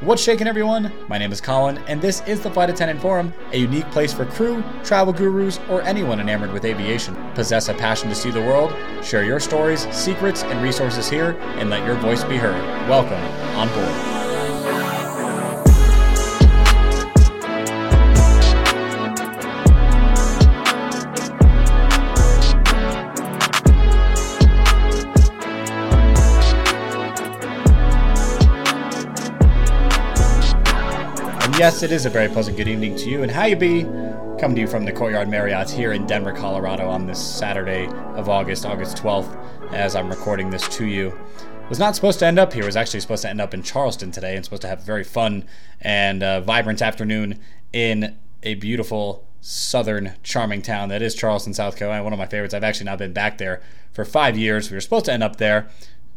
[0.00, 0.90] What's shaking, everyone?
[1.08, 4.24] My name is Colin, and this is the Flight Attendant Forum, a unique place for
[4.24, 7.14] crew, travel gurus, or anyone enamored with aviation.
[7.34, 8.74] Possess a passion to see the world?
[9.04, 12.62] Share your stories, secrets, and resources here, and let your voice be heard.
[12.88, 13.20] Welcome
[13.58, 14.19] on board.
[31.60, 33.82] Yes, it is a very pleasant good evening to you, and how you be?
[34.40, 37.86] Coming to you from the Courtyard Marriott here in Denver, Colorado on this Saturday
[38.16, 41.12] of August, August 12th, as I'm recording this to you.
[41.68, 42.64] Was not supposed to end up here.
[42.64, 45.04] Was actually supposed to end up in Charleston today, and supposed to have a very
[45.04, 45.44] fun
[45.82, 47.38] and uh, vibrant afternoon
[47.74, 52.02] in a beautiful southern charming town that is Charleston, South Carolina.
[52.02, 52.54] One of my favorites.
[52.54, 53.60] I've actually now been back there
[53.92, 54.70] for five years.
[54.70, 55.68] We were supposed to end up there.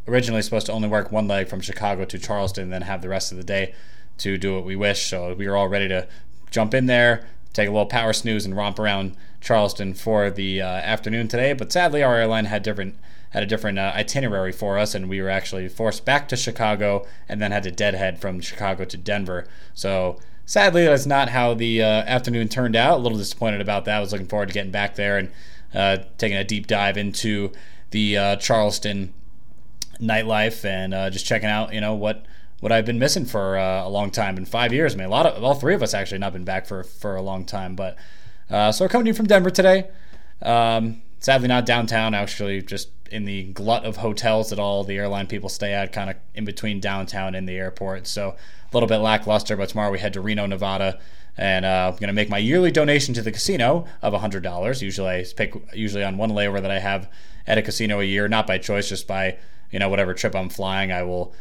[0.07, 3.09] Originally supposed to only work one leg from Chicago to Charleston, and then have the
[3.09, 3.75] rest of the day
[4.19, 5.07] to do what we wish.
[5.09, 6.07] So we were all ready to
[6.51, 10.65] jump in there, take a little power snooze, and romp around Charleston for the uh,
[10.65, 11.53] afternoon today.
[11.53, 12.95] But sadly, our airline had different
[13.31, 17.03] had a different uh, itinerary for us, and we were actually forced back to Chicago,
[17.27, 19.47] and then had to deadhead from Chicago to Denver.
[19.73, 22.99] So sadly, that's not how the uh, afternoon turned out.
[22.99, 23.97] A little disappointed about that.
[23.97, 25.31] I was looking forward to getting back there and
[25.73, 27.51] uh, taking a deep dive into
[27.89, 29.13] the uh, Charleston
[29.99, 32.25] nightlife and uh, just checking out, you know, what
[32.63, 34.93] what I've been missing for uh, a long time in five years.
[34.93, 37.17] I mean, a lot of all three of us actually not been back for for
[37.17, 37.75] a long time.
[37.75, 37.97] But
[38.49, 39.89] uh, so we're coming to you from Denver today.
[40.41, 42.13] Um, sadly, not downtown.
[42.13, 46.09] Actually, just in the glut of hotels that all the airline people stay at, kind
[46.09, 48.07] of in between downtown and the airport.
[48.07, 49.57] So a little bit lackluster.
[49.57, 51.01] But tomorrow we head to Reno, Nevada.
[51.37, 54.81] And uh, I'm gonna make my yearly donation to the casino of hundred dollars.
[54.81, 57.09] Usually, I pick usually on one layover that I have
[57.45, 59.37] at a casino a year, not by choice, just by
[59.69, 60.93] you know whatever trip I'm flying.
[60.93, 61.35] I will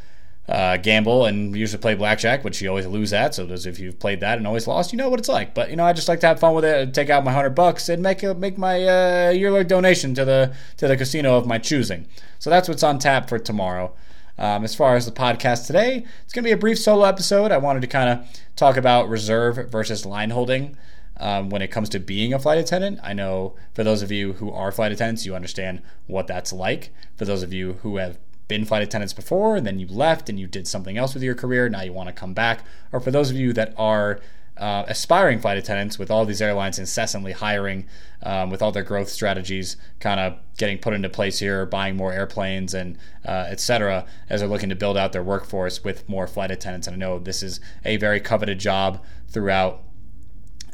[0.49, 3.35] uh, gamble and usually play blackjack, which you always lose at.
[3.35, 5.55] So if you've played that and always lost, you know what it's like.
[5.55, 7.51] But you know, I just like to have fun with it, take out my hundred
[7.55, 11.47] bucks, and make a, make my uh, yearly donation to the to the casino of
[11.47, 12.07] my choosing.
[12.39, 13.95] So that's what's on tap for tomorrow.
[14.39, 17.53] Um, as far as the podcast today, it's going to be a brief solo episode.
[17.53, 18.27] I wanted to kind of
[18.57, 20.77] talk about reserve versus line holding.
[21.19, 22.99] Um, when it comes to being a flight attendant.
[23.01, 26.91] I know for those of you who are flight attendants, you understand what that's like.
[27.17, 28.19] For those of you who have
[28.53, 31.69] been flight attendants before then you left and you did something else with your career,
[31.69, 32.59] now you want to come back.
[32.93, 34.21] Or for those of you that are
[34.59, 37.87] uh, aspiring flight attendants with all these airlines incessantly hiring,
[38.23, 42.13] um, with all their growth strategies kind of getting put into place here, buying more
[42.13, 46.27] airplanes and uh, et cetera, as they're looking to build out their workforce with more
[46.27, 46.87] flight attendants.
[46.87, 49.81] And I know this is a very coveted job throughout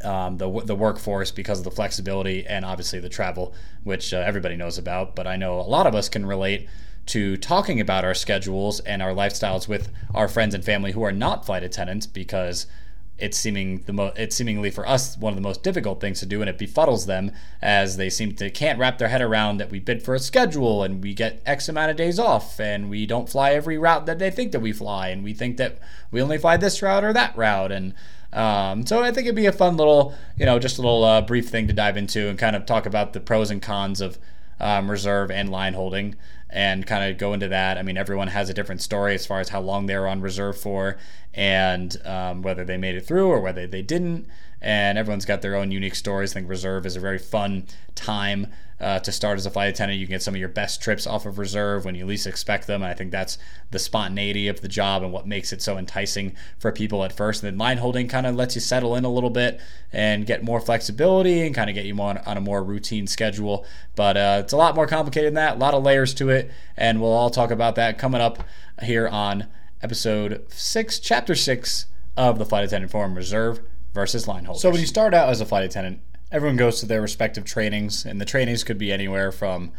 [0.03, 4.57] um, the the workforce because of the flexibility and obviously the travel, which uh, everybody
[4.57, 5.15] knows about.
[5.15, 6.69] But I know a lot of us can relate
[7.09, 11.13] to talking about our schedules and our lifestyles with our friends and family who are
[11.13, 12.67] not flight attendants because
[13.19, 16.27] it's seeming the mo- it's seemingly for us one of the most difficult things to
[16.27, 19.71] do and it befuddles them as they seem to can't wrap their head around that
[19.71, 23.07] we bid for a schedule and we get x amount of days off and we
[23.07, 25.79] don't fly every route that they think that we fly and we think that
[26.11, 27.73] we only fly this route or that route.
[27.73, 27.95] And
[28.33, 31.23] um, so I think it'd be a fun little, you know, just a little uh,
[31.23, 34.19] brief thing to dive into and kind of talk about the pros and cons of
[34.61, 36.17] um, reserve and line holding
[36.51, 37.79] and kind of go into that.
[37.79, 40.21] I mean, everyone has a different story as far as how long they were on
[40.21, 40.97] reserve for
[41.35, 44.27] and um, whether they made it through or whether they didn't.
[44.61, 46.33] And everyone's got their own unique stories.
[46.33, 48.49] I think reserve is a very fun time
[48.81, 49.99] uh, to start as a flight attendant.
[49.99, 52.67] You can get some of your best trips off of reserve when you least expect
[52.67, 52.83] them.
[52.83, 53.39] And I think that's
[53.71, 57.43] the spontaneity of the job and what makes it so enticing for people at first.
[57.43, 59.61] And then line holding kind of lets you settle in a little bit
[59.93, 63.67] and get more flexibility and kind of get you on, on a more routine schedule.
[63.97, 66.51] But uh, it's a lot more complicated than that, a lot of layers to it.
[66.77, 68.45] And we'll all talk about that coming up
[68.83, 69.47] here on
[69.83, 71.87] episode six, chapter six
[72.17, 73.61] of the Flight Attendant Forum Reserve
[73.99, 74.63] versus line holders.
[74.63, 76.01] So when you start out as a flight attendant,
[76.31, 79.73] everyone goes to their respective trainings, and the trainings could be anywhere from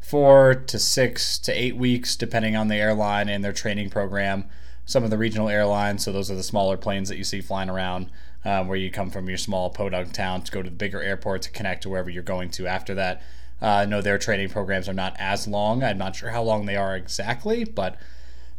[0.00, 4.44] four to six to eight weeks, depending on the airline and their training program.
[4.84, 7.70] Some of the regional airlines, so those are the smaller planes that you see flying
[7.70, 8.10] around,
[8.44, 11.40] um, where you come from your small podunk town to go to the bigger airport
[11.42, 13.22] to connect to wherever you're going to after that.
[13.62, 15.82] Uh, I know their training programs are not as long.
[15.82, 17.96] I'm not sure how long they are exactly, but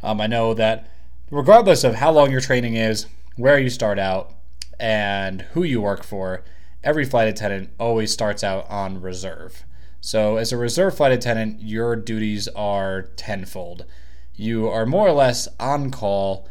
[0.02, 0.90] um, I know that
[1.30, 3.06] regardless of how long your training is,
[3.36, 4.32] where you start out,
[4.78, 6.44] and who you work for,
[6.82, 9.64] every flight attendant always starts out on reserve.
[10.00, 13.84] So, as a reserve flight attendant, your duties are tenfold.
[14.34, 16.48] You are more or less on call,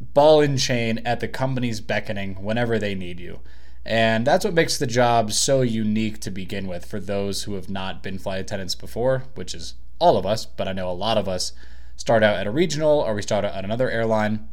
[0.00, 3.40] ball and chain at the company's beckoning whenever they need you.
[3.84, 7.70] And that's what makes the job so unique to begin with for those who have
[7.70, 11.16] not been flight attendants before, which is all of us, but I know a lot
[11.16, 11.52] of us
[11.96, 14.48] start out at a regional or we start out at another airline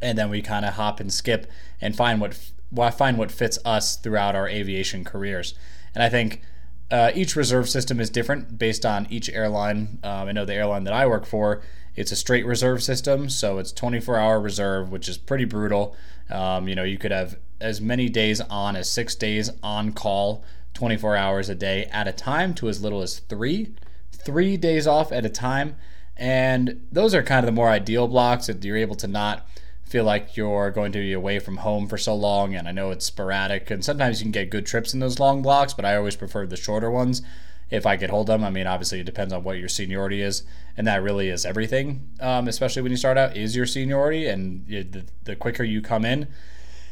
[0.00, 1.50] and then we kind of hop and skip
[1.80, 2.38] and find what
[2.70, 5.54] well, find what fits us throughout our aviation careers.
[5.94, 6.42] And I think
[6.90, 9.98] uh, each reserve system is different based on each airline.
[10.02, 11.62] Um, I know the airline that I work for,
[11.96, 15.96] it's a straight reserve system, so it's 24 hour reserve, which is pretty brutal.
[16.30, 20.44] Um, you know, you could have as many days on as six days on call,
[20.74, 23.74] 24 hours a day at a time, to as little as three,
[24.12, 25.74] three days off at a time.
[26.16, 29.46] And those are kind of the more ideal blocks that you're able to not
[29.88, 32.54] feel like you're going to be away from home for so long.
[32.54, 35.40] And I know it's sporadic, and sometimes you can get good trips in those long
[35.40, 37.22] blocks, but I always prefer the shorter ones
[37.70, 38.44] if I could hold them.
[38.44, 40.42] I mean, obviously, it depends on what your seniority is,
[40.76, 44.26] and that really is everything, um, especially when you start out, is your seniority.
[44.26, 46.28] And the, the quicker you come in,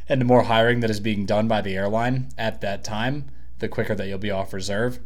[0.08, 3.69] and the more hiring that is being done by the airline at that time, the
[3.69, 5.00] quicker that you'll be off reserve,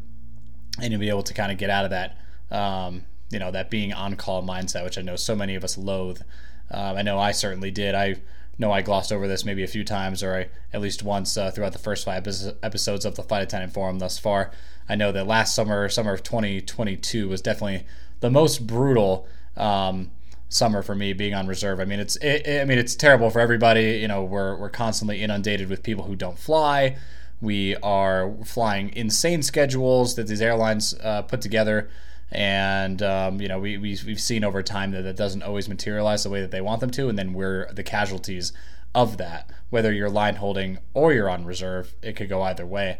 [0.80, 2.18] and you'll be able to kind of get out of that,
[2.50, 5.76] um, you know, that being on call mindset, which I know so many of us
[5.76, 6.22] loathe.
[6.70, 7.94] Um, I know I certainly did.
[7.94, 8.16] I
[8.58, 11.50] know I glossed over this maybe a few times, or I, at least once uh,
[11.50, 12.26] throughout the first five
[12.62, 14.50] episodes of the Flight Attendant Forum thus far.
[14.88, 17.86] I know that last summer, summer of 2022, was definitely
[18.20, 19.26] the most brutal
[19.56, 20.10] um,
[20.48, 21.80] summer for me being on reserve.
[21.80, 23.98] I mean, it's it, I mean it's terrible for everybody.
[23.98, 26.96] You know, we're we're constantly inundated with people who don't fly.
[27.40, 31.88] We are flying insane schedules that these airlines uh, put together
[32.32, 36.22] and um, you know we, we we've seen over time that that doesn't always materialize
[36.22, 38.52] the way that they want them to, and then we're the casualties
[38.94, 39.50] of that.
[39.70, 42.98] Whether you're line holding or you're on reserve, it could go either way.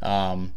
[0.00, 0.54] Um,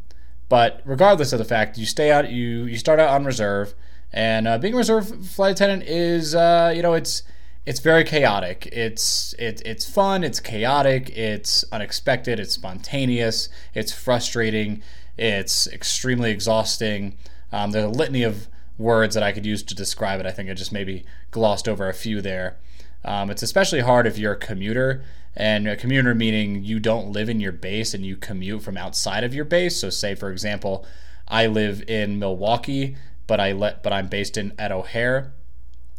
[0.49, 3.73] but regardless of the fact, you stay out, you you start out on reserve,
[4.11, 7.23] and uh, being a reserve flight attendant is uh, you know it's
[7.65, 8.67] it's very chaotic.
[8.71, 10.23] It's it, it's fun.
[10.23, 11.09] It's chaotic.
[11.17, 12.39] It's unexpected.
[12.39, 13.49] It's spontaneous.
[13.73, 14.83] It's frustrating.
[15.17, 17.17] It's extremely exhausting.
[17.51, 18.47] Um, there's a litany of
[18.77, 20.25] words that I could use to describe it.
[20.25, 22.57] I think I just maybe glossed over a few there.
[23.03, 25.03] Um, it's especially hard if you're a commuter,
[25.35, 29.23] and a commuter meaning you don't live in your base and you commute from outside
[29.23, 29.79] of your base.
[29.79, 30.85] So, say for example,
[31.27, 32.95] I live in Milwaukee,
[33.27, 35.33] but I let but I'm based in at O'Hare,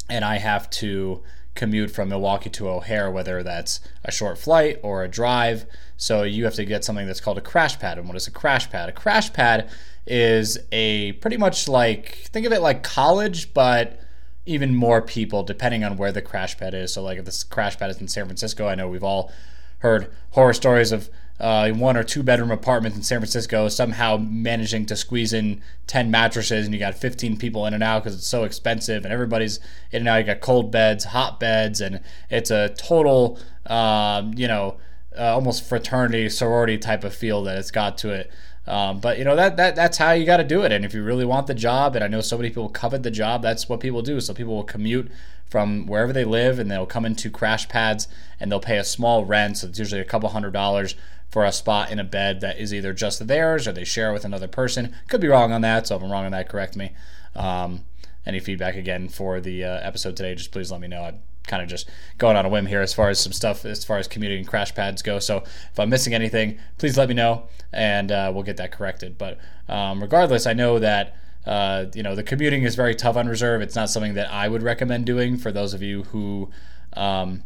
[0.09, 1.23] and I have to
[1.55, 5.67] commute from Milwaukee to O'Hare, whether that's a short flight or a drive.
[5.97, 7.99] So you have to get something that's called a crash pad.
[7.99, 8.89] And what is a crash pad?
[8.89, 9.71] A crash pad
[10.07, 14.01] is a pretty much like think of it like college, but
[14.45, 16.93] even more people depending on where the crash pad is.
[16.95, 19.33] So like if this crash pad is in San Francisco, I know we've all
[19.79, 24.87] heard horror stories of uh, one or two bedroom apartments in San Francisco somehow managing
[24.87, 28.27] to squeeze in 10 mattresses and you got 15 people in and out because it's
[28.27, 29.61] so expensive and everybody's
[29.91, 30.17] in and out.
[30.17, 32.01] You got cold beds, hot beds, and
[32.31, 34.79] it's a total, um, you know,
[35.19, 38.31] uh, almost fraternity, sorority type of feel that it's got to it.
[38.67, 40.73] Um, but you know that that that's how you got to do it.
[40.73, 43.11] And if you really want the job, and I know so many people covet the
[43.11, 44.21] job, that's what people do.
[44.21, 45.11] So people will commute
[45.49, 48.09] from wherever they live, and they'll come into crash pads,
[48.41, 49.59] and they'll pay a small rent.
[49.59, 50.97] So it's usually a couple hundred dollars
[51.29, 54.25] for a spot in a bed that is either just theirs or they share with
[54.25, 54.95] another person.
[55.09, 55.87] Could be wrong on that.
[55.87, 56.93] So if I'm wrong on that, correct me.
[57.35, 57.85] Um,
[58.25, 61.03] any feedback again for the uh, episode today, just please let me know.
[61.03, 61.15] I
[61.47, 61.89] kind of just
[62.19, 64.75] going on a whim here as far as some stuff as far as commuting crash
[64.75, 65.19] pads go.
[65.19, 69.19] So if I'm missing anything, please let me know and uh, we'll get that corrected.
[69.19, 69.39] But
[69.69, 71.17] um, regardless, I know that.
[71.47, 73.63] Uh, you know the commuting is very tough on reserve.
[73.63, 76.51] It's not something that I would recommend doing for those of you who
[76.95, 77.45] um,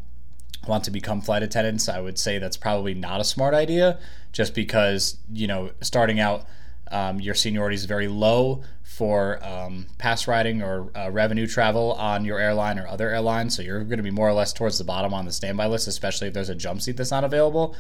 [0.66, 1.86] want to become flight attendants.
[1.86, 3.98] I would say that's probably not a smart idea,
[4.32, 6.46] just because you know starting out
[6.90, 12.24] um, your seniority is very low for um, pass riding or uh, revenue travel on
[12.24, 13.56] your airline or other airlines.
[13.56, 15.88] So you're going to be more or less towards the bottom on the standby list,
[15.88, 17.74] especially if there's a jump seat that's not available.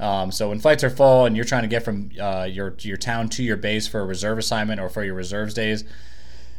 [0.00, 2.96] Um, so when flights are full and you're trying to get from uh, your your
[2.96, 5.84] town to your base for a reserve assignment or for your reserves days,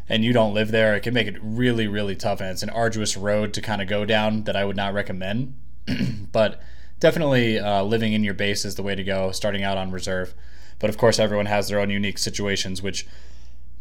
[0.08, 2.70] and you don't live there, it can make it really really tough, and it's an
[2.70, 5.56] arduous road to kind of go down that I would not recommend.
[6.32, 6.62] but
[7.00, 9.32] definitely uh, living in your base is the way to go.
[9.32, 10.34] Starting out on reserve.
[10.80, 13.08] But of course, everyone has their own unique situations, which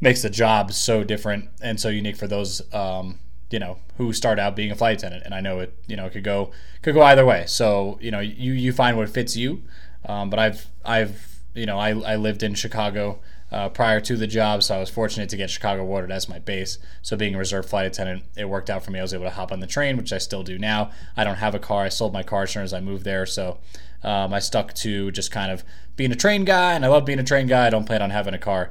[0.00, 3.18] makes the job so different and so unique for those um,
[3.50, 5.22] you know who start out being a flight attendant.
[5.24, 6.50] And I know it you know it could go
[6.82, 7.44] could go either way.
[7.46, 9.62] So you know you you find what fits you.
[10.06, 13.20] Um, but I've I've you know I I lived in Chicago.
[13.52, 16.40] Uh, prior to the job, so I was fortunate to get Chicago Watered as my
[16.40, 16.76] base.
[17.02, 18.98] So being a reserve flight attendant, it worked out for me.
[18.98, 20.90] I was able to hop on the train, which I still do now.
[21.16, 21.84] I don't have a car.
[21.84, 23.58] I sold my car as soon as I moved there, so
[24.04, 25.64] um, I stuck to just kind of
[25.96, 27.66] being a train guy, and I love being a train guy.
[27.66, 28.70] I don't plan on having a car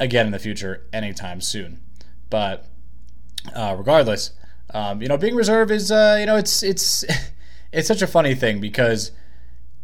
[0.00, 1.80] again in the future anytime soon.
[2.28, 2.66] But
[3.54, 4.32] uh, regardless,
[4.74, 7.04] um, you know, being reserve is uh, you know it's it's
[7.72, 9.12] it's such a funny thing because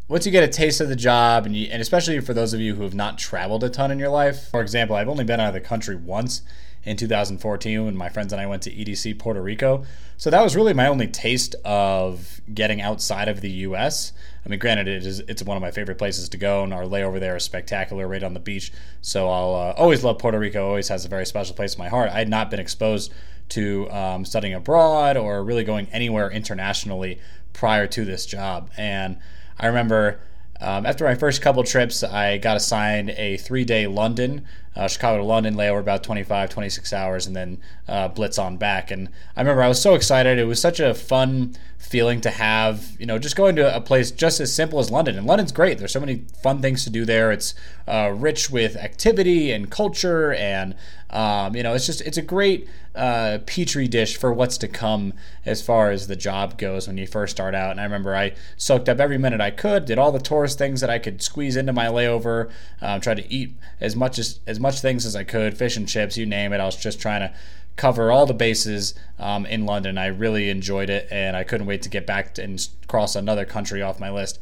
[0.09, 2.61] once you get a taste of the job, and you, and especially for those of
[2.61, 4.49] you who have not traveled a ton in your life.
[4.51, 6.43] For example, I've only been out of the country once
[6.85, 9.85] in 2014 when my friends and I went to EDC Puerto Rico.
[10.17, 14.12] So that was really my only taste of getting outside of the U.S.
[14.45, 16.85] I mean, granted, it is it's one of my favorite places to go, and our
[16.85, 18.73] layover there is spectacular, right on the beach.
[19.01, 20.67] So I'll uh, always love Puerto Rico.
[20.67, 22.11] Always has a very special place in my heart.
[22.11, 23.12] I had not been exposed
[23.51, 27.19] to um, studying abroad or really going anywhere internationally
[27.53, 29.19] prior to this job, and
[29.59, 30.21] I remember
[30.62, 35.19] um, after my first couple trips, I got assigned a three day London, uh, Chicago
[35.19, 38.91] to London layover, about 25, 26 hours, and then uh, blitz on back.
[38.91, 40.38] And I remember I was so excited.
[40.38, 44.11] It was such a fun feeling to have, you know, just going to a place
[44.11, 45.19] just as simple as London.
[45.19, 45.79] And London's great.
[45.79, 47.33] There's so many fun things to do there.
[47.33, 47.55] It's
[47.87, 50.75] uh, rich with activity and culture, and
[51.11, 55.12] um, you know, it's just it's a great uh, petri dish for what's to come
[55.45, 57.73] as far as the job goes when you first start out.
[57.73, 60.81] And I remember I soaked up every minute I could, did all the tourist things
[60.81, 62.50] that I could squeeze into my layover,
[62.81, 65.87] um, tried to eat as much as as much things as I could, fish and
[65.87, 66.61] chips, you name it.
[66.61, 67.35] I was just trying to
[67.76, 69.99] cover all the bases um, in London.
[69.99, 73.83] I really enjoyed it, and I couldn't wait to get back and cross another country
[73.83, 74.38] off my list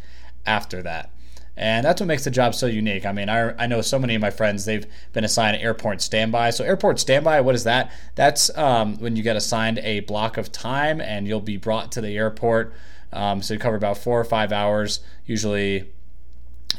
[0.46, 1.10] after that.
[1.56, 3.04] And that's what makes the job so unique.
[3.04, 6.50] I mean, I, I know so many of my friends, they've been assigned airport standby.
[6.50, 7.92] So, airport standby, what is that?
[8.14, 12.00] That's um, when you get assigned a block of time and you'll be brought to
[12.00, 12.72] the airport.
[13.12, 15.90] Um, so, you cover about four or five hours, usually,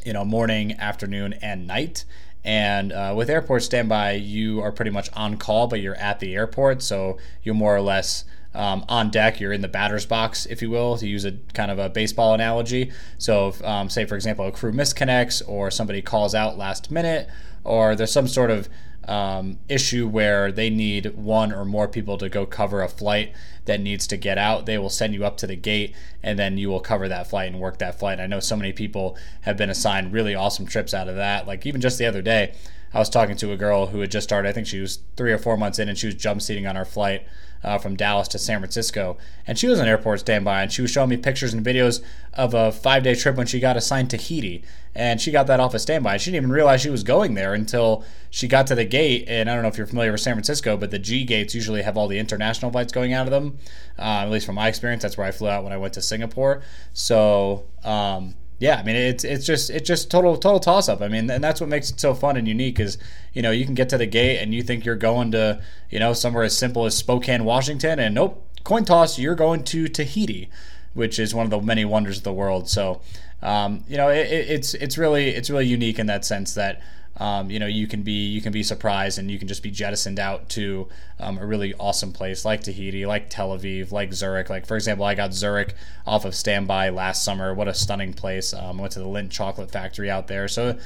[0.03, 2.05] you know, morning, afternoon, and night.
[2.43, 6.36] And uh, with airport standby, you are pretty much on call, but you're at the
[6.36, 6.81] airport.
[6.81, 10.69] So, you're more or less um, on deck, you're in the batter's box, if you
[10.69, 12.91] will, to use a kind of a baseball analogy.
[13.17, 17.29] So, if, um, say for example, a crew misconnects, or somebody calls out last minute,
[17.63, 18.67] or there's some sort of
[19.08, 23.34] um, issue where they need one or more people to go cover a flight
[23.65, 26.58] that needs to get out, they will send you up to the gate and then
[26.58, 28.20] you will cover that flight and work that flight.
[28.20, 31.48] I know so many people have been assigned really awesome trips out of that.
[31.48, 32.53] Like even just the other day,
[32.93, 35.31] I was talking to a girl who had just started, I think she was three
[35.31, 37.25] or four months in, and she was jump seating on our flight
[37.63, 39.17] uh, from Dallas to San Francisco.
[39.48, 42.53] And she was on airport standby, and she was showing me pictures and videos of
[42.53, 44.63] a five day trip when she got assigned Tahiti.
[44.93, 46.17] And she got that off of standby.
[46.17, 49.24] She didn't even realize she was going there until she got to the gate.
[49.27, 51.81] And I don't know if you're familiar with San Francisco, but the G gates usually
[51.83, 53.57] have all the international flights going out of them.
[53.98, 56.01] Uh, at least from my experience, that's where I flew out when I went to
[56.01, 56.62] Singapore.
[56.91, 61.01] So, um, yeah, I mean it's it's just it's just total total toss up.
[61.01, 63.00] I mean, and that's what makes it so fun and unique is
[63.34, 65.98] you know you can get to the gate and you think you're going to you
[65.98, 70.48] know somewhere as simple as Spokane, Washington, and nope, coin toss, you're going to Tahiti,
[70.94, 72.70] which is one of the many wonders of the world.
[72.70, 73.01] So
[73.41, 76.84] um, you know it, it's it's really it's really unique in that sense that
[77.18, 79.72] um, you know you can be you can be surprised and you can just be
[79.72, 80.88] jettisoned out to
[81.20, 84.50] um, a really awesome place like Tahiti, like Tel Aviv, like Zurich.
[84.50, 85.75] Like for example, I got Zurich
[86.08, 87.53] off of standby last summer.
[87.53, 88.53] What a stunning place!
[88.53, 90.48] Um, I went to the Lindt Chocolate Factory out there.
[90.48, 90.77] So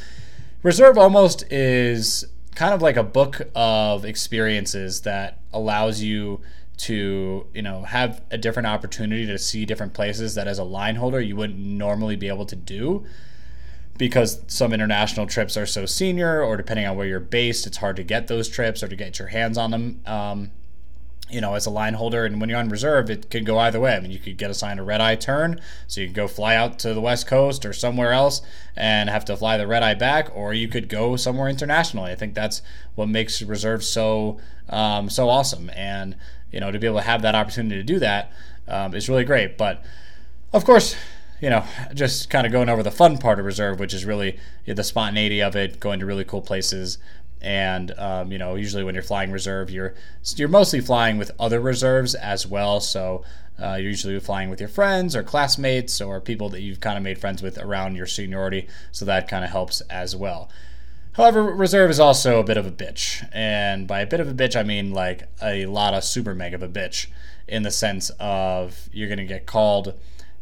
[0.63, 6.41] reserve almost is kind of like a book of experiences that allows you
[6.77, 10.95] to you know have a different opportunity to see different places that as a line
[10.95, 13.05] holder you wouldn't normally be able to do
[13.97, 17.95] because some international trips are so senior, or depending on where you're based, it's hard
[17.95, 20.01] to get those trips or to get your hands on them.
[20.05, 20.51] Um,
[21.29, 23.79] you know, as a line holder, and when you're on reserve, it could go either
[23.79, 23.95] way.
[23.95, 26.55] I mean, you could get assigned a red eye turn, so you could go fly
[26.55, 28.43] out to the West Coast or somewhere else
[28.75, 32.11] and have to fly the red eye back, or you could go somewhere internationally.
[32.11, 32.61] I think that's
[32.93, 36.15] what makes reserve so um, so awesome, and
[36.51, 38.31] you know, to be able to have that opportunity to do that
[38.67, 39.57] um, is really great.
[39.57, 39.83] But
[40.53, 40.95] of course,
[41.45, 44.39] you know, just kind of going over the fun part of reserve, which is really
[44.65, 46.97] the spontaneity of it, going to really cool places.
[47.39, 49.93] And um, you know, usually when you're flying reserve, you're
[50.37, 52.79] you're mostly flying with other reserves as well.
[52.79, 53.23] So
[53.61, 57.03] uh, you're usually flying with your friends or classmates or people that you've kind of
[57.03, 58.67] made friends with around your seniority.
[58.91, 60.49] So that kind of helps as well.
[61.11, 64.33] However, reserve is also a bit of a bitch, and by a bit of a
[64.33, 67.05] bitch, I mean like a lot of super mega of a bitch,
[67.47, 69.93] in the sense of you're to get called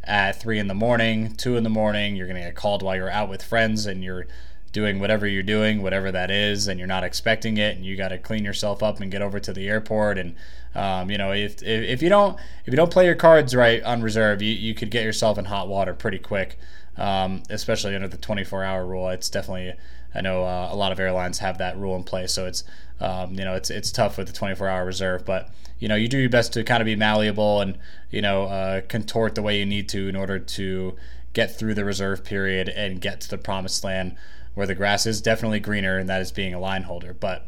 [0.03, 2.15] at three in the morning, two in the morning.
[2.15, 4.27] You're going to get called while you're out with friends and you're
[4.73, 8.09] doing whatever you're doing, whatever that is, and you're not expecting it, and you got
[8.09, 10.17] to clean yourself up and get over to the airport.
[10.17, 10.35] And
[10.75, 13.81] um, you know, if, if, if you don't if you don't play your cards right
[13.83, 16.57] on reserve, you, you could get yourself in hot water pretty quick,
[16.97, 19.09] um, especially under the 24 hour rule.
[19.09, 19.73] It's definitely
[20.15, 22.63] I know uh, a lot of airlines have that rule in place, so it's
[22.99, 25.49] um, you know it's it's tough with the 24 hour reserve, but
[25.83, 27.77] you know you do your best to kind of be malleable and
[28.09, 30.95] you know uh, contort the way you need to in order to
[31.33, 34.15] get through the reserve period and get to the promised land
[34.53, 37.13] where the grass is definitely greener and that is being a line holder.
[37.13, 37.45] But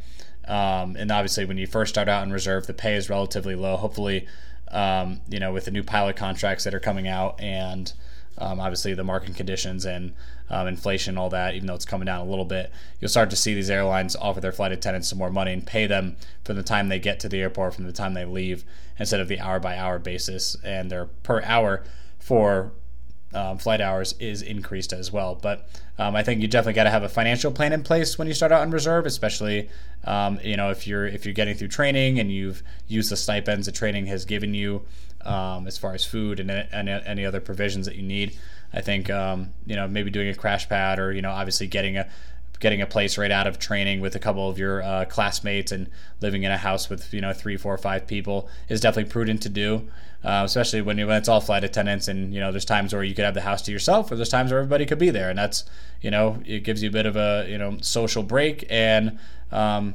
[0.49, 3.77] um, and obviously when you first start out in reserve the pay is relatively low.
[3.77, 4.27] Hopefully
[4.67, 7.93] um, you know with the new pilot contracts that are coming out and
[8.37, 10.13] um, obviously the market conditions and
[10.49, 13.35] um, inflation, all that, even though it's coming down a little bit, you'll start to
[13.35, 16.63] see these airlines offer their flight attendants some more money and pay them from the
[16.63, 18.63] time they get to the airport, from the time they leave,
[18.99, 20.55] instead of the hour by hour basis.
[20.63, 21.83] And their per hour
[22.19, 22.71] for
[23.33, 25.35] um, flight hours is increased as well.
[25.35, 28.27] But um, I think you definitely got to have a financial plan in place when
[28.27, 29.69] you start out on reserve, especially
[30.05, 33.65] um, you know if you're if you're getting through training and you've used the stipends
[33.65, 34.83] the training has given you
[35.25, 38.37] um, as far as food and, and, any other provisions that you need.
[38.75, 41.97] I think um, you know maybe doing a crash pad or you know obviously getting
[41.97, 42.07] a
[42.59, 45.89] getting a place right out of training with a couple of your uh, classmates and
[46.21, 49.49] living in a house with you know three, four, five people is definitely prudent to
[49.49, 49.87] do.
[50.23, 53.03] Uh, especially when, you, when it's all flight attendants and you know there's times where
[53.03, 55.29] you could have the house to yourself or there's times where everybody could be there
[55.29, 55.65] and that's
[56.01, 59.19] you know it gives you a bit of a you know social break and
[59.51, 59.93] um,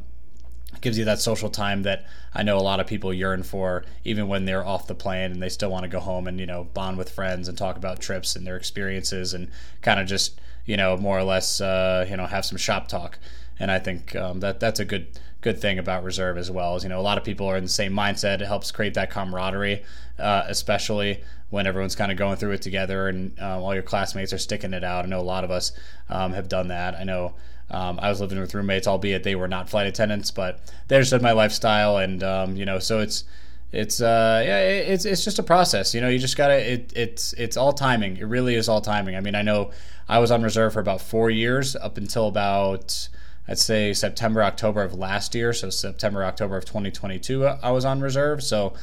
[0.80, 4.28] gives you that social time that I know a lot of people yearn for, even
[4.28, 6.64] when they're off the plane and they still want to go home and you know
[6.74, 9.48] bond with friends and talk about trips and their experiences and
[9.82, 13.18] kind of just you know, more or less, uh, you know, have some shop talk.
[13.58, 15.08] And I think um, that that's a good
[15.40, 16.76] good thing about reserve as well.
[16.76, 18.40] Is you know, a lot of people are in the same mindset.
[18.40, 19.82] It helps create that camaraderie,
[20.18, 24.32] uh, especially when everyone's kind of going through it together and uh, all your classmates
[24.32, 25.04] are sticking it out.
[25.04, 25.72] I know a lot of us
[26.08, 26.94] um, have done that.
[26.94, 27.34] I know.
[27.70, 31.22] Um, I was living with roommates, albeit they were not flight attendants, but they understood
[31.22, 33.24] my lifestyle, and um, you know, so it's
[33.72, 37.32] it's uh yeah it's it's just a process you know you just gotta it it's
[37.34, 38.16] it's all timing.
[38.16, 39.14] It really is all timing.
[39.16, 39.70] I mean i know
[40.08, 43.08] i was on reserve for about four years up until about
[43.46, 45.52] i'd say september october of last year.
[45.52, 48.42] So september october of 2022 i was on reserve.
[48.42, 48.74] So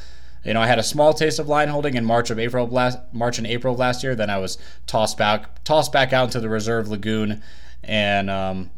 [0.42, 2.72] you know i had a small taste of line holding in march of april of
[2.72, 4.14] last march and april of last year.
[4.14, 7.42] Then i was tossed back tossed back out into the reserve lagoon
[7.84, 8.70] and um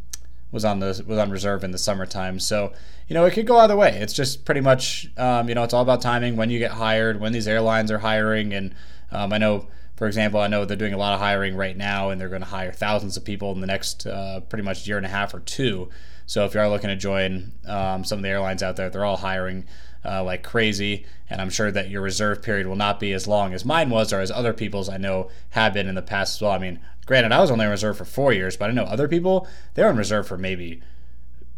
[0.53, 2.41] was on the was on reserve in the summertime.
[2.41, 2.73] So
[3.09, 3.97] you know it could go either way.
[4.01, 7.21] It's just pretty much um, you know it's all about timing when you get hired,
[7.21, 8.75] when these airlines are hiring, and
[9.11, 9.67] um, I know.
[10.01, 12.41] For example, I know they're doing a lot of hiring right now, and they're going
[12.41, 15.35] to hire thousands of people in the next uh, pretty much year and a half
[15.35, 15.91] or two.
[16.25, 19.05] So if you are looking to join um, some of the airlines out there, they're
[19.05, 19.67] all hiring
[20.03, 21.05] uh, like crazy.
[21.29, 24.11] And I'm sure that your reserve period will not be as long as mine was
[24.11, 26.53] or as other people's I know have been in the past as well.
[26.53, 26.81] I mean,
[27.11, 29.91] Granted, I was only in reserve for four years, but I know other people they're
[29.91, 30.81] in reserve for maybe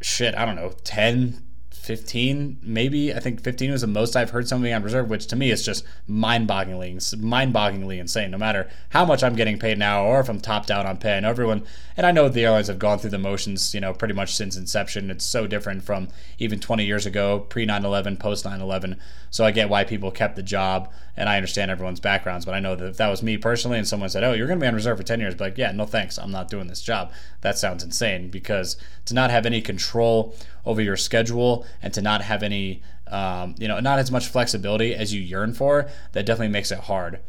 [0.00, 0.34] shit.
[0.34, 4.72] I don't know, 10, 15 maybe i think 15 was the most i've heard somebody
[4.72, 9.34] on reserve which to me is just mind-bogglingly mind-bogglingly insane no matter how much i'm
[9.34, 11.64] getting paid now or if i'm top down on pay and everyone
[11.96, 14.56] and i know the airlines have gone through the motions you know pretty much since
[14.56, 15.10] inception.
[15.10, 16.08] It's so different from
[16.38, 18.98] even 20 years ago pre 9-11 post 9-11
[19.30, 22.60] so i get why people kept the job and i understand everyone's backgrounds but i
[22.60, 24.68] know that if that was me personally and someone said oh you're going to be
[24.68, 25.34] on reserve for 10 years.
[25.34, 27.12] But like yeah no thanks i'm not doing this job.
[27.40, 32.22] That sounds insane because to not have any control over your schedule and to not
[32.22, 36.52] have any, um, you know, not as much flexibility as you yearn for, that definitely
[36.52, 37.20] makes it hard.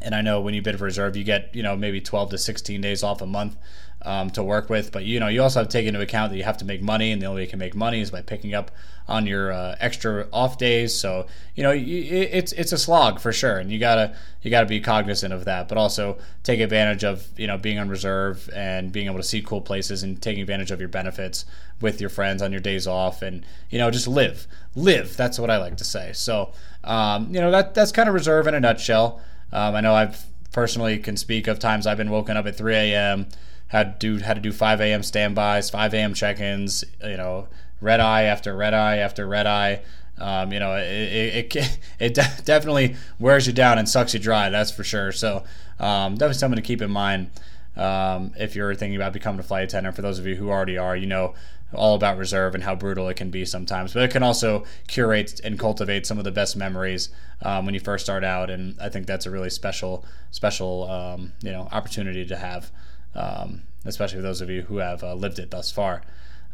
[0.00, 2.38] And I know when you bid for reserve, you get, you know, maybe 12 to
[2.38, 3.56] 16 days off a month
[4.04, 4.92] um, to work with.
[4.92, 6.82] But you know, you also have to take into account that you have to make
[6.82, 8.70] money, and the only way you can make money is by picking up
[9.08, 10.94] on your uh, extra off days.
[10.94, 14.80] So you know, it's it's a slog for sure, and you gotta you gotta be
[14.80, 19.06] cognizant of that, but also take advantage of you know being on reserve and being
[19.06, 21.44] able to see cool places and taking advantage of your benefits
[21.80, 25.16] with your friends on your days off, and you know, just live, live.
[25.16, 26.12] That's what I like to say.
[26.12, 26.52] So
[26.84, 29.20] um, you know, that that's kind of reserve in a nutshell.
[29.52, 32.74] Um, I know I've personally can speak of times I've been woken up at 3
[32.74, 33.26] a.m
[33.72, 35.02] had to do had to do 5 a.m.
[35.02, 36.12] standbys, 5 a.m.
[36.12, 36.84] check-ins.
[37.02, 37.48] You know,
[37.80, 39.80] red eye after red eye after red eye.
[40.18, 44.50] Um, you know, it it, it, it definitely wears you down and sucks you dry.
[44.50, 45.10] That's for sure.
[45.10, 45.44] So
[45.80, 47.30] um, definitely something to keep in mind
[47.74, 49.96] um, if you're thinking about becoming a flight attendant.
[49.96, 51.34] For those of you who already are, you know
[51.74, 53.94] all about reserve and how brutal it can be sometimes.
[53.94, 57.08] But it can also curate and cultivate some of the best memories
[57.40, 61.32] um, when you first start out, and I think that's a really special, special, um,
[61.42, 62.70] you know, opportunity to have
[63.14, 66.02] um, especially for those of you who have uh, lived it thus far.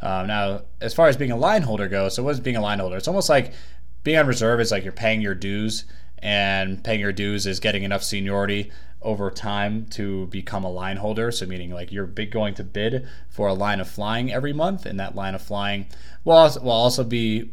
[0.00, 2.60] Um, now, as far as being a line holder goes, so what is being a
[2.60, 2.96] line holder?
[2.96, 3.52] It's almost like
[4.04, 5.84] being on reserve is like you're paying your dues,
[6.20, 8.70] and paying your dues is getting enough seniority
[9.02, 11.30] over time to become a line holder.
[11.30, 14.86] So, meaning like you're big going to bid for a line of flying every month,
[14.86, 15.86] and that line of flying
[16.24, 17.50] will also, will also be,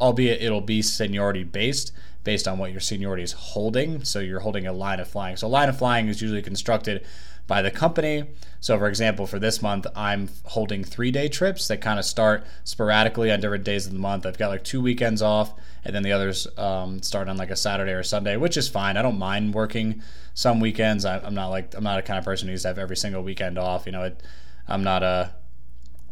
[0.00, 1.92] albeit it'll be seniority based,
[2.24, 4.04] based on what your seniority is holding.
[4.04, 5.36] So, you're holding a line of flying.
[5.36, 7.04] So, a line of flying is usually constructed
[7.46, 8.24] by the company.
[8.60, 12.46] So, for example, for this month, I'm holding three day trips that kind of start
[12.64, 14.24] sporadically on different days of the month.
[14.24, 15.52] I've got like two weekends off,
[15.84, 18.96] and then the others um, start on like a Saturday or Sunday, which is fine.
[18.96, 20.02] I don't mind working
[20.32, 21.04] some weekends.
[21.04, 22.96] I, am not like I'm not a kind of person who needs to have every
[22.96, 23.84] single weekend off.
[23.86, 24.22] You know, it,
[24.66, 25.34] I'm not a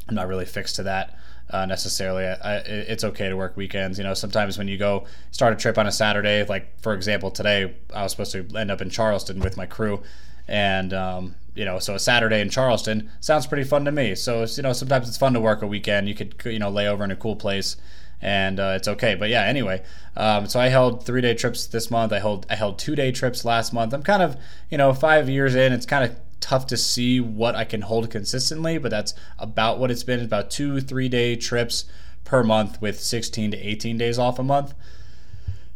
[0.08, 1.16] I'm not really fixed to that.
[1.52, 2.24] uh, necessarily.
[2.24, 3.98] I, I, it's okay to work weekends.
[3.98, 7.30] You know, sometimes when you go start a trip on a Saturday, like for example,
[7.30, 10.02] today I was supposed to end up in Charleston with my crew,
[10.48, 14.14] and um, you know, so a Saturday in Charleston sounds pretty fun to me.
[14.14, 16.08] So you know, sometimes it's fun to work a weekend.
[16.08, 17.76] You could you know lay over in a cool place,
[18.20, 19.14] and uh, it's okay.
[19.14, 19.82] But yeah, anyway,
[20.16, 22.12] um, so I held three day trips this month.
[22.12, 23.92] I held I held two day trips last month.
[23.92, 24.36] I'm kind of
[24.70, 25.72] you know five years in.
[25.72, 29.90] It's kind of tough to see what I can hold consistently, but that's about what
[29.90, 30.20] it's been.
[30.20, 31.84] About two three day trips
[32.24, 34.74] per month with 16 to 18 days off a month.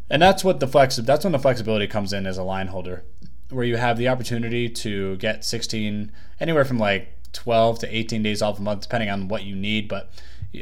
[0.09, 3.03] And that's what the flex that's when the flexibility comes in as a line holder
[3.51, 8.43] where you have the opportunity to get 16, anywhere from like 12 to 18 days
[8.43, 9.89] off a month, depending on what you need.
[9.89, 10.11] But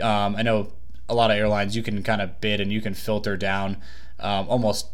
[0.02, 0.72] um, I know
[1.08, 3.78] a lot of airlines, you can kind of bid and you can filter down
[4.20, 4.88] um, almost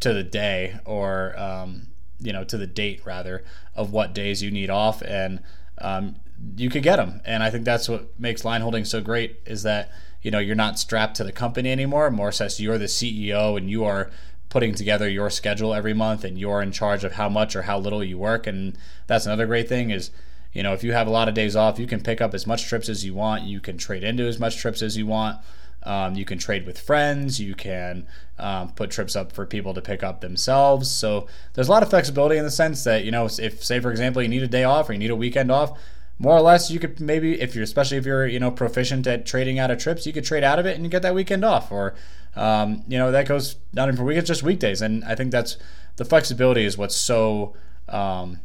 [0.00, 4.50] to the day or, um, you know, to the date rather of what days you
[4.50, 5.02] need off.
[5.02, 5.42] And
[5.78, 6.16] um,
[6.56, 7.20] you could get them.
[7.24, 9.90] And I think that's what makes line holding so great is that,
[10.22, 12.10] you know, you're not strapped to the company anymore.
[12.10, 14.10] More says you're the CEO and you are
[14.56, 17.78] putting together your schedule every month and you're in charge of how much or how
[17.78, 18.46] little you work.
[18.46, 18.74] And
[19.06, 20.10] that's another great thing is
[20.54, 22.46] you know if you have a lot of days off you can pick up as
[22.46, 23.42] much trips as you want.
[23.42, 25.36] You can trade into as much trips as you want.
[25.82, 27.38] Um, you can trade with friends.
[27.38, 28.06] You can
[28.38, 30.90] um, put trips up for people to pick up themselves.
[30.90, 33.90] So there's a lot of flexibility in the sense that you know if say for
[33.90, 35.78] example you need a day off or you need a weekend off
[36.18, 39.26] more or less you could maybe if you're especially if you're you know proficient at
[39.26, 41.44] trading out of trips you could trade out of it and you get that weekend
[41.44, 41.94] off or
[42.34, 44.82] um, you know that goes not even for weekends just weekdays.
[44.82, 45.56] And i think that's
[45.96, 47.54] the flexibility is what's so
[47.88, 48.40] um,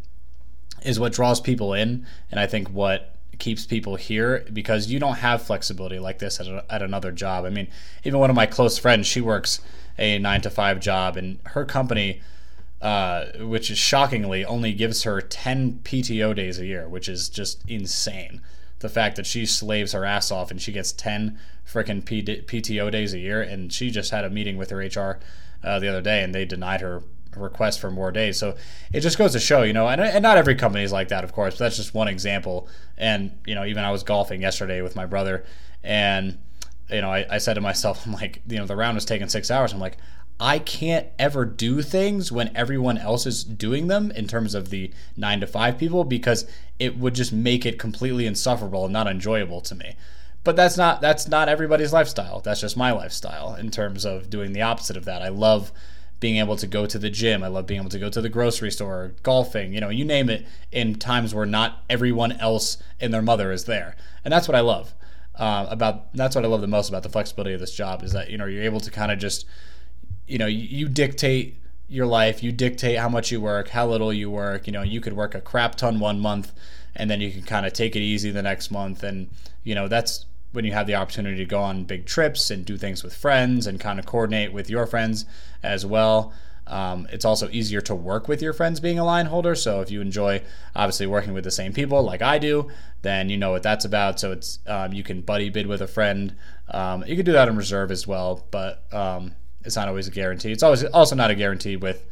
[0.84, 5.16] is what draws people in and i think what keeps people here because you don't
[5.16, 7.44] have flexibility like this at, a, at another job.
[7.44, 7.68] I mean
[8.04, 9.62] even one of my close friends she works
[9.98, 12.22] a nine to five job and her company
[12.82, 17.63] uh, which is shockingly only gives her 10 PTO days a year, which is just
[17.67, 18.41] insane.
[18.80, 23.13] The fact that she slaves her ass off and she gets 10 freaking PTO days
[23.13, 25.20] a year, and she just had a meeting with her HR
[25.63, 27.04] uh, the other day and they denied her
[27.36, 28.38] request for more days.
[28.38, 28.56] So
[28.91, 31.24] it just goes to show, you know, and, and not every company is like that,
[31.24, 32.67] of course, but that's just one example.
[32.98, 35.46] And, you know, even I was golfing yesterday with my brother
[35.84, 36.38] and,
[36.89, 39.30] you know, I, I said to myself, I'm like, you know, the round was taking
[39.30, 39.72] six hours.
[39.72, 39.98] I'm like,
[40.41, 44.91] I can't ever do things when everyone else is doing them in terms of the
[45.15, 46.47] nine to five people because
[46.80, 49.95] it would just make it completely insufferable and not enjoyable to me.
[50.43, 52.39] But that's not that's not everybody's lifestyle.
[52.39, 55.21] That's just my lifestyle in terms of doing the opposite of that.
[55.21, 55.71] I love
[56.19, 57.43] being able to go to the gym.
[57.43, 60.27] I love being able to go to the grocery store, golfing, you know, you name
[60.27, 63.95] it, in times where not everyone else and their mother is there.
[64.25, 64.95] And that's what I love.
[65.36, 68.12] Uh, about that's what I love the most about the flexibility of this job is
[68.13, 69.45] that you know you're able to kind of just
[70.32, 71.58] you know, you, dictate
[71.89, 74.65] your life, you dictate how much you work, how little you work.
[74.65, 76.54] You know, you could work a crap ton one month
[76.96, 79.04] and then you can kind of take it easy the next month.
[79.04, 79.30] And,
[79.65, 82.78] you know, that's when you have the opportunity to go on big trips and do
[82.78, 85.26] things with friends and kind of coordinate with your friends
[85.63, 86.34] as well.
[86.67, 89.56] Um, it's also easier to work with your friends being a line holder.
[89.56, 92.70] So if you enjoy obviously working with the same people like I do,
[93.02, 94.20] then you know what that's about.
[94.22, 96.38] So it's um, you can buddy bid with a friend.
[96.70, 100.12] Um, you can do that in reserve as well, but um, it's not always a
[100.12, 100.52] guarantee.
[100.52, 102.06] It's always also not a guarantee with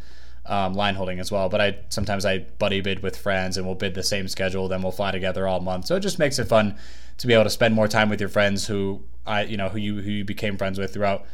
[0.49, 1.47] um, line holding as well.
[1.47, 4.67] But I sometimes I buddy bid with friends and we'll bid the same schedule.
[4.67, 5.85] Then we'll fly together all month.
[5.85, 6.75] So it just makes it fun
[7.19, 9.77] to be able to spend more time with your friends who I you know who
[9.77, 11.25] you who you became friends with throughout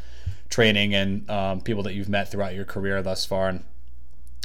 [0.50, 3.50] training and um, people that you've met throughout your career thus far.
[3.50, 3.64] And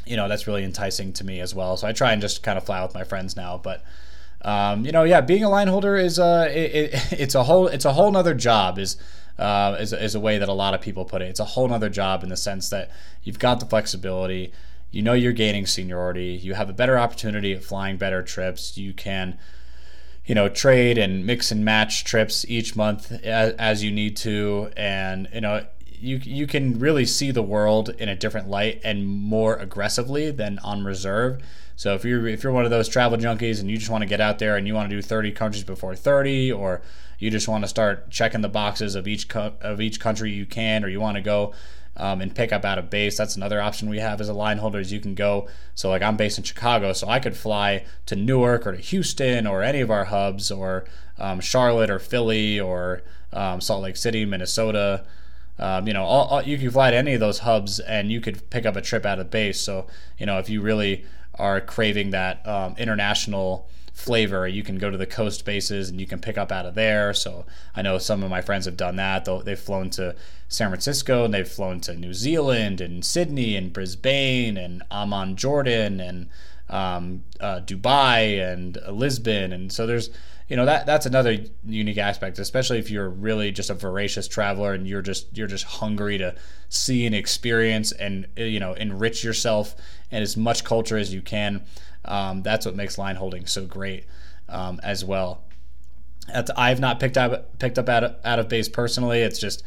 [0.07, 1.77] you know that's really enticing to me as well.
[1.77, 3.83] So I try and just kind of fly with my friends now, but.
[4.43, 7.67] Um, you know, yeah, being a line holder is a it, it, it's a whole
[7.67, 8.79] it's a whole nother job.
[8.79, 8.97] Is
[9.39, 11.27] uh, is, is a way that a lot of people put it.
[11.27, 12.91] It's a whole other job in the sense that
[13.23, 14.53] you've got the flexibility.
[14.91, 16.39] You know you're gaining seniority.
[16.43, 18.77] You have a better opportunity at flying better trips.
[18.77, 19.39] You can,
[20.27, 24.71] you know, trade and mix and match trips each month as, as you need to,
[24.77, 25.65] and you know
[26.01, 30.59] you you can really see the world in a different light and more aggressively than
[30.61, 31.43] on reserve.
[31.81, 34.07] So if you're if you're one of those travel junkies and you just want to
[34.07, 36.83] get out there and you want to do 30 countries before 30, or
[37.19, 40.45] you just want to start checking the boxes of each co- of each country you
[40.45, 41.55] can, or you want to go
[41.97, 43.17] um, and pick up out of base.
[43.17, 45.49] That's another option we have as a line holder is you can go.
[45.75, 49.47] So like I'm based in Chicago, so I could fly to Newark or to Houston
[49.47, 50.85] or any of our hubs or
[51.19, 53.01] um, Charlotte or Philly or
[53.33, 55.07] um, Salt Lake City, Minnesota.
[55.59, 58.21] Um, you know, all, all, you can fly to any of those hubs and you
[58.21, 59.59] could pick up a trip out of base.
[59.59, 59.87] So
[60.19, 64.97] you know, if you really are craving that um, international flavor, you can go to
[64.97, 67.13] the coast bases and you can pick up out of there.
[67.13, 67.45] So
[67.77, 69.27] I know some of my friends have done that.
[69.45, 70.17] They've flown to
[70.49, 76.01] San Francisco and they've flown to New Zealand and Sydney and Brisbane and Amman, Jordan
[76.01, 76.29] and
[76.71, 80.11] um, uh, Dubai and Lisbon, and so there's
[80.51, 84.75] you know that that's another unique aspect, especially if you're really just a voracious traveler
[84.75, 86.35] and you're just you're just hungry to
[86.69, 89.77] see and experience and you know enrich yourself
[90.11, 91.63] and as much culture as you can.
[92.05, 94.07] Um, that's what makes line holding so great
[94.49, 95.45] um, as well.
[96.57, 99.21] I've not picked up picked up out of, out of base personally.
[99.21, 99.63] It's just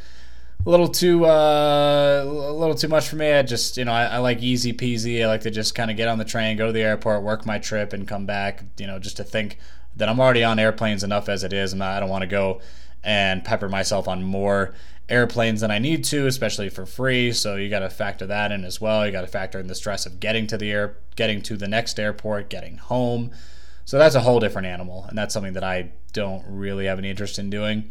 [0.66, 3.32] a little too uh, a little too much for me.
[3.32, 5.24] I just you know I, I like easy peasy.
[5.24, 7.46] I like to just kind of get on the train, go to the airport, work
[7.46, 8.66] my trip, and come back.
[8.78, 9.60] You know, just to think
[9.96, 12.62] that I'm already on airplanes enough as it is, and I don't want to go
[13.04, 14.74] and pepper myself on more
[15.10, 17.32] airplanes than I need to, especially for free.
[17.34, 19.06] So you got to factor that in as well.
[19.06, 21.68] You got to factor in the stress of getting to the air, getting to the
[21.68, 23.32] next airport, getting home.
[23.86, 27.10] So that's a whole different animal, and that's something that I don't really have any
[27.10, 27.90] interest in doing.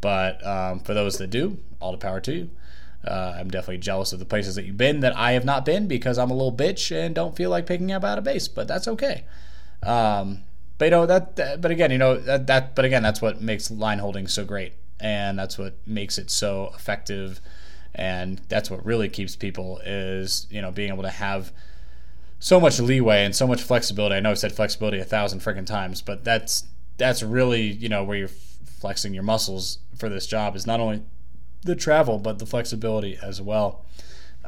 [0.00, 2.50] But um, for those that do, all the power to you.
[3.06, 5.88] Uh, I'm definitely jealous of the places that you've been that I have not been
[5.88, 8.46] because I'm a little bitch and don't feel like picking up out of base.
[8.46, 9.24] But that's okay.
[9.82, 10.42] Um,
[10.80, 12.74] but you know that, But again, you know that, that.
[12.74, 16.72] But again, that's what makes line holding so great, and that's what makes it so
[16.74, 17.38] effective,
[17.94, 21.52] and that's what really keeps people is you know being able to have
[22.38, 24.14] so much leeway and so much flexibility.
[24.14, 26.64] I know I've said flexibility a thousand freaking times, but that's
[26.96, 28.28] that's really you know where you're
[28.64, 31.02] flexing your muscles for this job is not only
[31.62, 33.84] the travel but the flexibility as well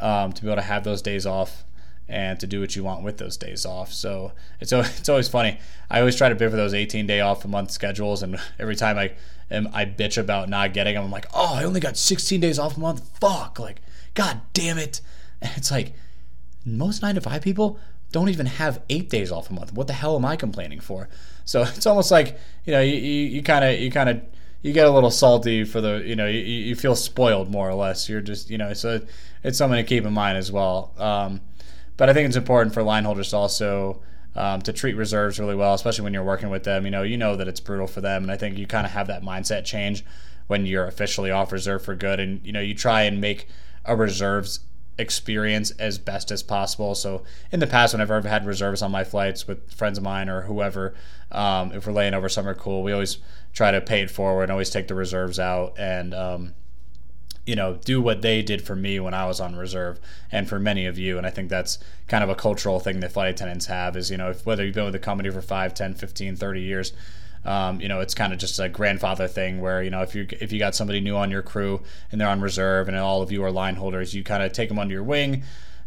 [0.01, 1.65] um, to be able to have those days off
[2.09, 3.93] and to do what you want with those days off.
[3.93, 5.59] So it's it's always funny.
[5.91, 8.77] I always try to bid for those 18 day off a month schedules, and every
[8.77, 9.13] time I
[9.51, 12.59] am, I bitch about not getting them, I'm like, oh, I only got 16 days
[12.59, 13.09] off a month.
[13.21, 13.81] Fuck, like,
[14.15, 15.01] god damn it.
[15.41, 15.93] And it's like
[16.65, 17.79] most nine to five people
[18.13, 19.73] don't even have eight days off a month.
[19.73, 21.09] What the hell am I complaining for?
[21.45, 24.23] So it's almost like you know you kind of you kind of
[24.63, 27.75] you get a little salty for the you know you, you feel spoiled more or
[27.75, 28.09] less.
[28.09, 29.01] You're just you know so
[29.43, 30.93] it's something to keep in mind as well.
[30.99, 31.41] Um,
[31.97, 34.03] but I think it's important for line holders to also
[34.35, 36.85] um, to treat reserves really well, especially when you're working with them.
[36.85, 38.93] You know you know that it's brutal for them, and I think you kind of
[38.93, 40.05] have that mindset change
[40.47, 43.49] when you're officially off reserve for good, and you know you try and make
[43.85, 44.61] a reserves
[44.99, 46.95] experience as best as possible.
[46.95, 50.29] So in the past, whenever I've had reserves on my flights with friends of mine
[50.29, 50.95] or whoever,
[51.31, 53.19] um, if we're laying over somewhere cool, we always
[53.53, 56.55] try to pay it forward and always take the reserves out and um,
[57.47, 59.99] you know do what they did for me when I was on reserve
[60.31, 61.19] and for many of you.
[61.19, 61.79] And I think that's
[62.09, 64.75] kind of a cultural thing that flight attendants have is you know if, whether you've
[64.75, 66.93] been with the company for 5, 10, 15, 30 years
[67.45, 70.27] um, you know, it's kind of just a grandfather thing where you know if you
[70.41, 73.33] if you got somebody new on your crew and they're on reserve and all of
[73.33, 75.43] you are line holders, you kind of take them under your wing,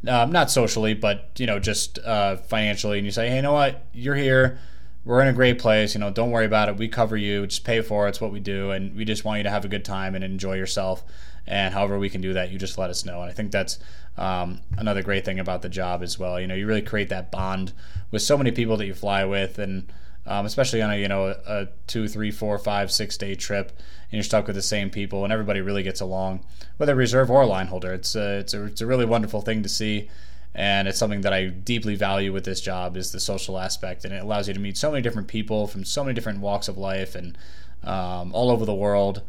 [0.07, 3.53] um, not socially, but you know just uh, financially, and you say, hey, you know
[3.53, 4.59] what, you're here.
[5.05, 5.93] We're in a great place.
[5.93, 6.77] You know, don't worry about it.
[6.77, 7.45] We cover you.
[7.45, 8.09] Just pay for it.
[8.09, 10.23] It's what we do, and we just want you to have a good time and
[10.23, 11.03] enjoy yourself.
[11.47, 13.21] And however we can do that, you just let us know.
[13.21, 13.79] And I think that's
[14.17, 16.39] um, another great thing about the job as well.
[16.39, 17.73] You know, you really create that bond
[18.11, 19.91] with so many people that you fly with, and
[20.25, 24.13] um, especially on a you know a two, three, four, five, six day trip, and
[24.13, 26.45] you're stuck with the same people, and everybody really gets along,
[26.77, 27.93] whether reserve or line holder.
[27.93, 30.09] It's a, it's a, it's a really wonderful thing to see,
[30.55, 34.13] and it's something that I deeply value with this job is the social aspect, and
[34.13, 36.77] it allows you to meet so many different people from so many different walks of
[36.77, 37.37] life and
[37.83, 39.21] um, all over the world.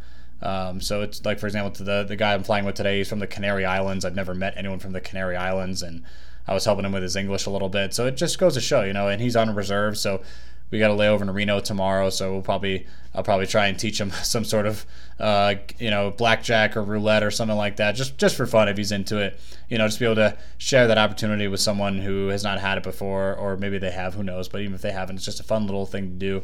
[0.43, 3.09] Um, so it's like, for example, to the the guy I'm flying with today, he's
[3.09, 4.05] from the Canary Islands.
[4.05, 6.03] I've never met anyone from the Canary Islands, and
[6.47, 7.95] I was helping him with his English a little bit.
[7.95, 10.23] So it just goes to show, you know, and he's on reserve, so
[10.71, 14.01] we got a layover in Reno tomorrow, so we'll probably I'll probably try and teach
[14.01, 14.85] him some sort of
[15.19, 18.77] uh, you know blackjack or roulette or something like that, just just for fun if
[18.77, 19.39] he's into it.
[19.69, 22.79] You know, just be able to share that opportunity with someone who has not had
[22.79, 24.49] it before, or maybe they have, who knows?
[24.49, 26.43] But even if they haven't, it's just a fun little thing to do.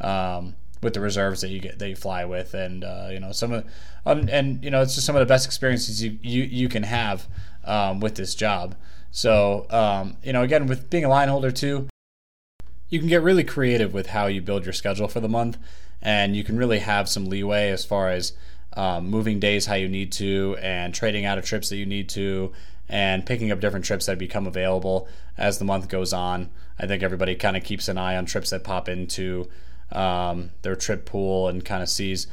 [0.00, 3.32] Um, with the reserves that you get that you fly with, and uh, you know
[3.32, 3.64] some of,
[4.06, 6.84] um, and you know it's just some of the best experiences you you, you can
[6.84, 7.26] have
[7.64, 8.76] um, with this job.
[9.10, 11.88] So um, you know again with being a line holder too,
[12.88, 15.58] you can get really creative with how you build your schedule for the month,
[16.00, 18.34] and you can really have some leeway as far as
[18.74, 22.08] um, moving days how you need to, and trading out of trips that you need
[22.10, 22.52] to,
[22.88, 26.50] and picking up different trips that become available as the month goes on.
[26.78, 29.48] I think everybody kind of keeps an eye on trips that pop into
[29.94, 32.26] um, their trip pool and kind of sees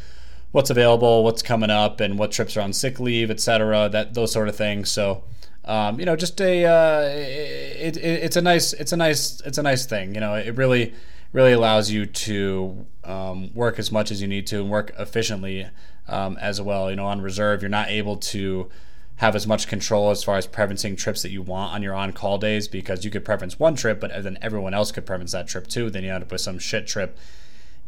[0.52, 3.90] what's available, what's coming up, and what trips are on sick leave, etc.
[3.90, 4.90] That those sort of things.
[4.90, 5.24] So
[5.66, 9.58] um, you know, just a uh, it, it, it's a nice it's a nice it's
[9.58, 10.16] a nice thing.
[10.16, 10.94] You know, it really
[11.34, 15.68] really allows you to um, work as much as you need to and work efficiently
[16.08, 16.90] um, as well.
[16.90, 18.70] You know, on reserve, you're not able to
[19.18, 22.40] have as much control as far as preferencing trips that you want on your on-call
[22.40, 25.68] days because you could preference one trip, but then everyone else could preference that trip
[25.68, 25.92] too.
[25.92, 27.16] Then you end up with some shit trip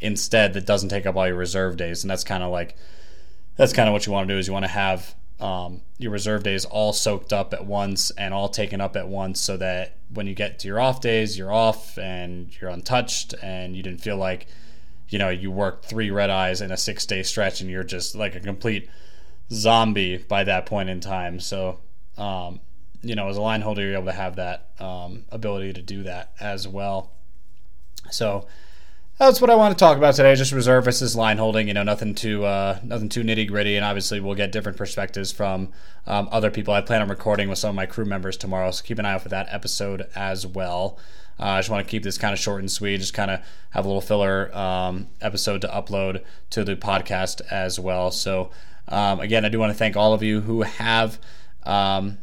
[0.03, 2.75] instead that doesn't take up all your reserve days, and that's kind of like
[3.55, 6.11] that's kind of what you want to do is you want to have um, your
[6.11, 9.97] reserve days all soaked up at once and all taken up at once so that
[10.13, 14.01] when you get to your off days, you're off and you're untouched, and you didn't
[14.01, 14.47] feel like,
[15.09, 18.15] you know, you worked three red eyes in a six day stretch, and you're just
[18.15, 18.89] like a complete
[19.51, 21.39] zombie by that point in time.
[21.39, 21.79] So,
[22.17, 22.59] um,
[23.01, 26.03] you know, as a line holder, you're able to have that um, ability to do
[26.03, 27.11] that as well.
[28.11, 28.47] So
[29.19, 30.35] that's what I want to talk about today.
[30.35, 31.67] Just reserve versus line holding.
[31.67, 35.31] You know, nothing too uh, nothing too nitty gritty, and obviously we'll get different perspectives
[35.31, 35.71] from
[36.07, 36.73] um, other people.
[36.73, 39.13] I plan on recording with some of my crew members tomorrow, so keep an eye
[39.13, 40.97] out for that episode as well.
[41.39, 42.97] Uh, I just want to keep this kind of short and sweet.
[42.97, 43.39] Just kind of
[43.71, 48.11] have a little filler um, episode to upload to the podcast as well.
[48.11, 48.51] So
[48.87, 51.19] um, again, I do want to thank all of you who have
[51.63, 52.17] um,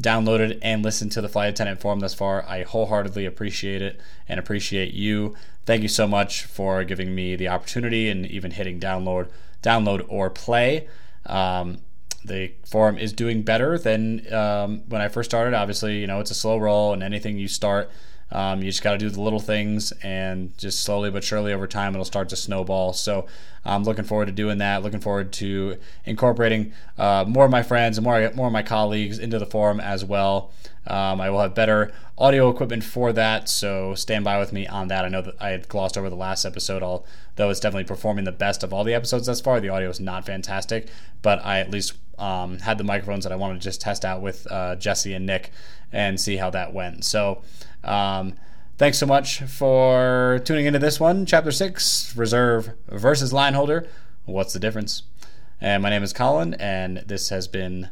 [0.00, 2.44] downloaded and listened to the flight attendant forum thus far.
[2.46, 5.34] I wholeheartedly appreciate it and appreciate you.
[5.64, 9.28] Thank you so much for giving me the opportunity and even hitting download,
[9.62, 10.88] download or play.
[11.26, 11.78] Um,
[12.24, 15.54] the forum is doing better than um, when I first started.
[15.54, 17.90] Obviously, you know it's a slow roll, and anything you start
[18.32, 21.66] um, you just got to do the little things, and just slowly but surely over
[21.66, 22.92] time, it'll start to snowball.
[22.92, 23.26] So
[23.64, 24.82] I'm looking forward to doing that.
[24.82, 29.18] Looking forward to incorporating uh, more of my friends and more more of my colleagues
[29.18, 30.50] into the forum as well.
[30.86, 34.88] Um, I will have better audio equipment for that, so stand by with me on
[34.88, 35.04] that.
[35.04, 38.32] I know that I had glossed over the last episode, although it's definitely performing the
[38.32, 39.60] best of all the episodes thus far.
[39.60, 40.88] The audio is not fantastic,
[41.20, 44.20] but I at least um, had the microphones that I wanted to just test out
[44.20, 45.50] with uh, Jesse and Nick
[45.92, 47.04] and see how that went.
[47.04, 47.42] So.
[47.84, 48.34] Um,
[48.78, 53.88] thanks so much for tuning into this one, Chapter 6 Reserve versus Line Holder.
[54.24, 55.02] What's the difference?
[55.60, 57.90] And my name is Colin, and this has been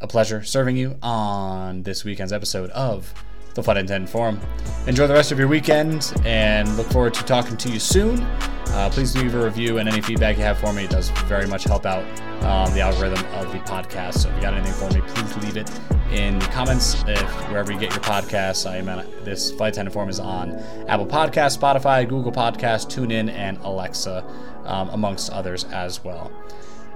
[0.00, 3.14] a pleasure serving you on this weekend's episode of
[3.56, 4.40] the Flight Attendant Forum.
[4.86, 8.20] Enjoy the rest of your weekend and look forward to talking to you soon.
[8.20, 10.84] Uh, please leave a review and any feedback you have for me.
[10.84, 12.04] It does very much help out
[12.44, 14.18] um, the algorithm of the podcast.
[14.18, 15.70] So if you got anything for me, please leave it
[16.12, 17.02] in the comments.
[17.06, 20.52] If wherever you get your podcasts, I am at, this Flight Attendant Forum is on
[20.88, 24.24] Apple Podcasts, Spotify, Google Podcasts, TuneIn, and Alexa,
[24.64, 26.30] um, amongst others as well.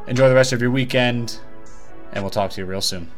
[0.07, 1.41] Enjoy the rest of your weekend,
[2.13, 3.11] and we'll talk to you real soon.